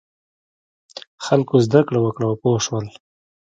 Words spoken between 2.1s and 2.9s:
او پوه شول.